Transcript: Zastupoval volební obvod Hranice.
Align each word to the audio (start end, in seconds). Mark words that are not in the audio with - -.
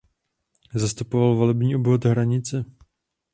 Zastupoval 0.73 1.35
volební 1.35 1.75
obvod 1.75 2.05
Hranice. 2.05 2.65